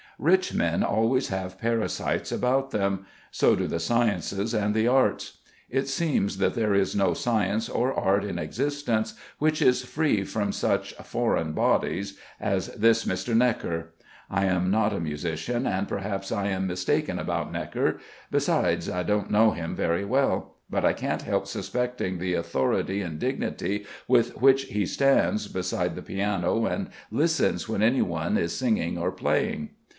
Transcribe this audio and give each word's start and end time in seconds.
Rich 0.17 0.53
men 0.53 0.83
always 0.83 1.29
have 1.29 1.59
parasites 1.59 2.31
about 2.31 2.69
them. 2.69 3.07
So 3.31 3.55
do 3.55 3.65
the 3.67 3.79
sciences 3.79 4.53
and 4.53 4.73
the 4.75 4.87
arts. 4.87 5.37
It 5.67 5.87
seems 5.87 6.37
that 6.37 6.53
there 6.53 6.75
is 6.75 6.95
no 6.95 7.15
science 7.15 7.67
or 7.69 7.93
art 7.99 8.23
in 8.23 8.37
existence, 8.37 9.15
which 9.39 9.63
is 9.63 9.83
free 9.83 10.23
from 10.23 10.51
such 10.51 10.93
"foreign 10.97 11.53
bodies" 11.53 12.19
as 12.39 12.67
this 12.73 13.05
Mr. 13.05 13.35
Gnekker. 13.35 13.85
I 14.29 14.45
am 14.45 14.69
not 14.69 14.91
a 14.93 14.99
musician 14.99 15.65
and 15.67 15.87
perhaps 15.87 16.31
I 16.31 16.47
am 16.47 16.67
mistaken 16.67 17.17
about 17.17 17.51
Gnekker, 17.51 17.99
besides 18.29 18.89
I 18.89 19.01
don't 19.01 19.31
know 19.31 19.51
him 19.51 19.75
very 19.75 20.05
well. 20.05 20.55
But 20.69 20.85
I 20.85 20.93
can't 20.93 21.23
help 21.23 21.47
suspecting 21.47 22.17
the 22.19 22.35
authority 22.35 23.01
and 23.01 23.17
dignity 23.19 23.85
with 24.07 24.37
which 24.39 24.63
he 24.65 24.85
stands 24.87 25.47
beside 25.47 25.95
the 25.95 26.03
piano 26.03 26.65
and 26.67 26.89
listens 27.11 27.67
when 27.69 27.81
anyone 27.83 28.37
is 28.37 28.55
singing 28.55 28.99
or 28.99 29.11
playing. 29.11 29.69